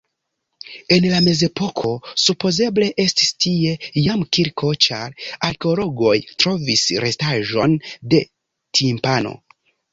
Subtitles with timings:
[0.95, 1.91] En la mezepoko
[2.21, 3.75] supozeble estis tie
[4.07, 5.15] jam kirko, ĉar
[5.51, 7.79] arkeologoj trovis restaĵon
[8.17, 8.27] de
[8.81, 9.39] timpano.